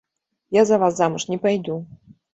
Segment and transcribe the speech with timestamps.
[0.59, 1.85] Я за вас замуж не пайду.